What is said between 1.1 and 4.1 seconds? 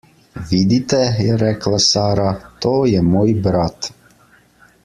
je rekla Sara, »to je moj brat.«